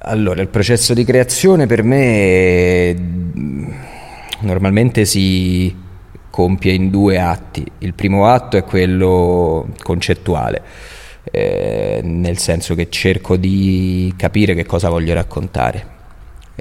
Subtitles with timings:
[0.00, 2.94] Allora, il processo di creazione per me
[4.40, 5.74] normalmente si
[6.30, 7.66] compie in due atti.
[7.78, 10.62] Il primo atto è quello concettuale,
[11.32, 15.96] eh, nel senso che cerco di capire che cosa voglio raccontare.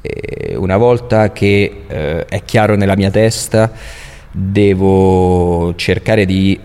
[0.02, 3.72] E una volta che eh, è chiaro nella mia testa,
[4.32, 6.60] devo cercare di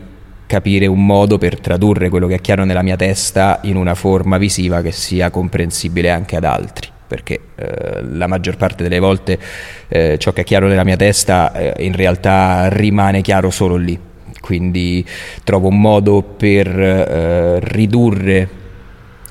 [0.53, 4.37] capire un modo per tradurre quello che è chiaro nella mia testa in una forma
[4.37, 6.89] visiva che sia comprensibile anche ad altri.
[7.07, 9.39] Perché eh, la maggior parte delle volte
[9.89, 13.99] eh, ciò che è chiaro nella mia testa eh, in realtà rimane chiaro solo lì.
[14.43, 15.03] Quindi
[15.43, 18.49] trovo un modo per eh, ridurre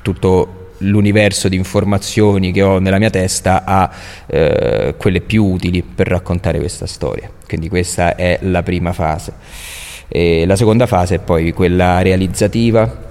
[0.02, 3.88] tutto l'universo di informazioni che ho nella mia testa a
[4.26, 7.30] eh, quelle più utili per raccontare questa storia.
[7.46, 9.81] Quindi questa è la prima fase
[10.14, 13.10] e la seconda fase è poi quella realizzativa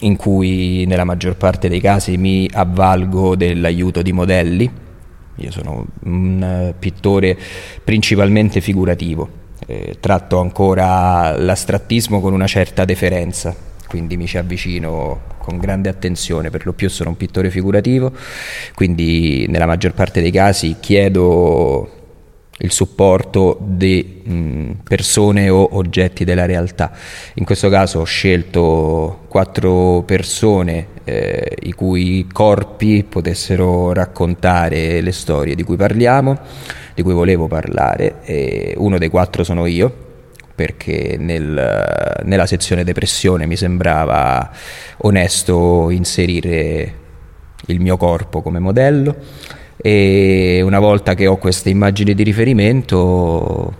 [0.00, 4.70] in cui nella maggior parte dei casi mi avvalgo dell'aiuto di modelli.
[5.38, 7.36] Io sono un pittore
[7.82, 9.28] principalmente figurativo,
[9.66, 13.52] eh, tratto ancora l'astrattismo con una certa deferenza,
[13.88, 18.12] quindi mi ci avvicino con grande attenzione, per lo più sono un pittore figurativo,
[18.76, 21.93] quindi nella maggior parte dei casi chiedo
[22.64, 26.90] il supporto di mh, persone o oggetti della realtà.
[27.34, 35.54] In questo caso ho scelto quattro persone eh, i cui corpi potessero raccontare le storie
[35.54, 36.38] di cui parliamo,
[36.94, 38.22] di cui volevo parlare.
[38.22, 40.02] E uno dei quattro sono io
[40.54, 44.50] perché nel, nella sezione depressione mi sembrava
[44.98, 47.02] onesto inserire
[47.66, 49.16] il mio corpo come modello
[49.86, 53.74] e una volta che ho queste immagini di riferimento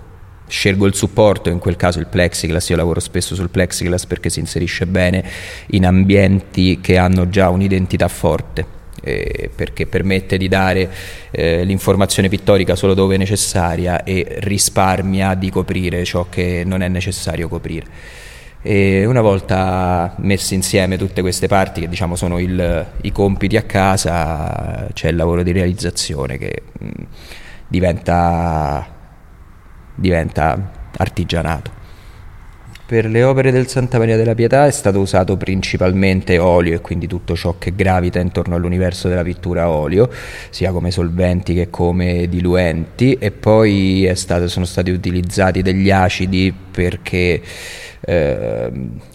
[0.46, 4.38] scelgo il supporto, in quel caso il plexiglass, io lavoro spesso sul plexiglass perché si
[4.38, 5.24] inserisce bene
[5.68, 8.82] in ambienti che hanno già un'identità forte.
[9.02, 10.90] Eh, perché permette di dare
[11.30, 16.88] eh, l'informazione pittorica solo dove è necessaria e risparmia di coprire ciò che non è
[16.88, 17.86] necessario coprire.
[18.66, 23.62] E una volta messe insieme tutte queste parti, che diciamo sono il, i compiti a
[23.62, 26.88] casa, c'è il lavoro di realizzazione che mh,
[27.68, 28.86] diventa,
[29.94, 31.70] diventa artigianato.
[32.94, 37.08] Per le opere del Santa Maria della Pietà è stato usato principalmente olio e quindi
[37.08, 40.08] tutto ciò che gravita intorno all'universo della pittura olio,
[40.50, 47.42] sia come solventi che come diluenti e poi stato, sono stati utilizzati degli acidi perché
[48.00, 48.70] eh,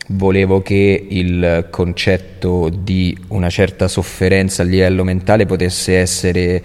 [0.08, 6.62] volevo che il concetto di una certa sofferenza a livello mentale potesse essere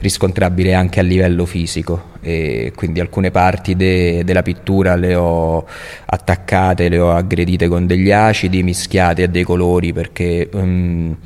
[0.00, 5.66] riscontrabile anche a livello fisico e quindi alcune parti de- della pittura le ho
[6.06, 11.16] attaccate, le ho aggredite con degli acidi mischiati a dei colori perché um,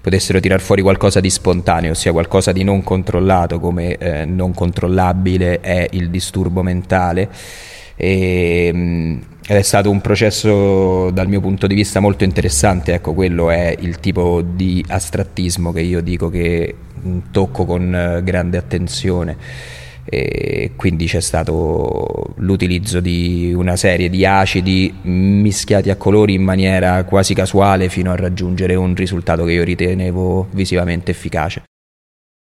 [0.00, 5.60] potessero tirar fuori qualcosa di spontaneo, ossia qualcosa di non controllato come eh, non controllabile
[5.60, 7.28] è il disturbo mentale.
[7.96, 13.14] E, um, ed è stato un processo dal mio punto di vista molto interessante, ecco
[13.14, 16.72] quello è il tipo di astrattismo che io dico che
[17.04, 19.36] mm, tocco con eh, grande attenzione
[20.10, 27.04] e quindi c'è stato l'utilizzo di una serie di acidi mischiati a colori in maniera
[27.04, 31.62] quasi casuale fino a raggiungere un risultato che io ritenevo visivamente efficace.